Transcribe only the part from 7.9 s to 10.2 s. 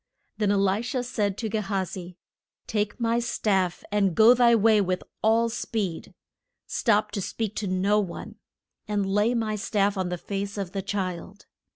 one. And lay my staff on the